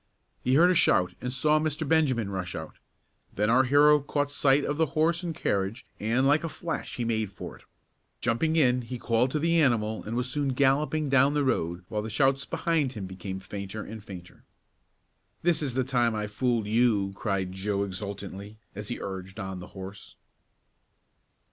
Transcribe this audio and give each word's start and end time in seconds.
He 0.43 0.55
heard 0.55 0.71
a 0.71 0.73
shout 0.73 1.13
and 1.21 1.31
saw 1.31 1.59
Mr. 1.59 1.87
Benjamin 1.87 2.31
rush 2.31 2.55
out. 2.55 2.77
Then 3.35 3.51
our 3.51 3.65
hero 3.65 3.99
caught 3.99 4.31
sight 4.31 4.65
of 4.65 4.77
the 4.77 4.87
horse 4.97 5.21
and 5.21 5.35
carriage 5.35 5.85
and 5.99 6.25
like 6.25 6.43
a 6.43 6.49
flash 6.49 6.95
he 6.95 7.05
made 7.05 7.31
for 7.31 7.55
it. 7.57 7.65
Jumping 8.19 8.55
in 8.55 8.81
he 8.81 8.97
called 8.97 9.29
to 9.29 9.37
the 9.37 9.61
animal 9.61 10.03
and 10.03 10.15
was 10.17 10.27
soon 10.27 10.53
galloping 10.55 11.07
down 11.07 11.35
the 11.35 11.43
road 11.43 11.85
while 11.87 12.01
the 12.01 12.09
shouts 12.09 12.45
behind 12.45 12.93
him 12.93 13.05
became 13.05 13.39
fainter 13.39 13.83
and 13.83 14.03
fainter. 14.03 14.43
"This 15.43 15.61
is 15.61 15.75
the 15.75 15.83
time 15.83 16.15
I 16.15 16.25
fooled 16.25 16.65
you!" 16.65 17.13
cried 17.13 17.51
Joe 17.51 17.83
exultantly, 17.83 18.57
as 18.73 18.87
he 18.87 18.99
urged 18.99 19.39
on 19.39 19.59
the 19.59 19.67
horse. 19.77 20.15